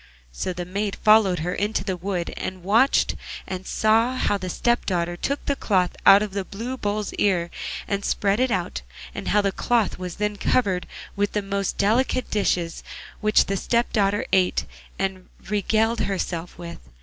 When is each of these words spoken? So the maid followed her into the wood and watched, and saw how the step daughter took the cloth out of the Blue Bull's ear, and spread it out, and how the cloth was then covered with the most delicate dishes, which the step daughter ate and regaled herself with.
So 0.31 0.51
the 0.51 0.65
maid 0.65 0.95
followed 0.95 1.37
her 1.41 1.53
into 1.53 1.83
the 1.83 1.95
wood 1.95 2.33
and 2.35 2.63
watched, 2.63 3.13
and 3.47 3.67
saw 3.67 4.15
how 4.17 4.35
the 4.39 4.49
step 4.49 4.87
daughter 4.87 5.15
took 5.15 5.45
the 5.45 5.55
cloth 5.55 5.95
out 6.07 6.23
of 6.23 6.31
the 6.33 6.43
Blue 6.43 6.75
Bull's 6.75 7.13
ear, 7.19 7.51
and 7.87 8.03
spread 8.03 8.39
it 8.39 8.49
out, 8.49 8.81
and 9.13 9.27
how 9.27 9.41
the 9.41 9.51
cloth 9.51 9.99
was 9.99 10.15
then 10.15 10.37
covered 10.37 10.87
with 11.15 11.33
the 11.33 11.43
most 11.43 11.77
delicate 11.77 12.31
dishes, 12.31 12.81
which 13.19 13.45
the 13.45 13.55
step 13.57 13.93
daughter 13.93 14.25
ate 14.33 14.65
and 14.97 15.29
regaled 15.51 15.99
herself 15.99 16.57
with. 16.57 16.79